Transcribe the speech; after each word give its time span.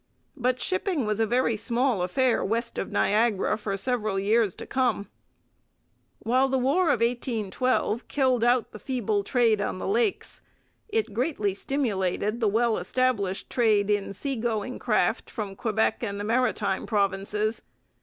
But 0.35 0.59
shipping 0.59 1.05
was 1.05 1.19
a 1.19 1.27
very 1.27 1.55
small 1.55 2.01
affair 2.01 2.43
west 2.43 2.79
of 2.79 2.91
Niagara 2.91 3.55
for 3.55 3.77
several 3.77 4.17
years 4.17 4.55
to 4.55 4.65
come. 4.65 5.11
While 6.23 6.49
the 6.49 6.57
War 6.57 6.85
of 6.85 7.01
1812 7.01 8.07
killed 8.07 8.43
out 8.43 8.71
the 8.71 8.79
feeble 8.79 9.23
trade 9.23 9.61
on 9.61 9.77
the 9.77 9.87
Lakes, 9.87 10.41
it 10.89 11.13
greatly 11.13 11.53
stimulated 11.53 12.39
the 12.39 12.47
well 12.47 12.79
established 12.79 13.47
trade 13.47 13.91
in 13.91 14.11
sea 14.11 14.35
going 14.37 14.79
craft 14.79 15.29
from 15.29 15.55
Quebec 15.55 16.01
and 16.01 16.19
the 16.19 16.23
Maritime 16.23 16.87
Provinces. 16.87 17.61